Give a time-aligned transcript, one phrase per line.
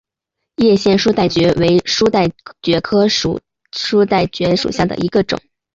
[0.57, 2.27] 线叶书带蕨为书带
[2.63, 3.39] 蕨科书
[4.09, 5.39] 带蕨属下的一个种。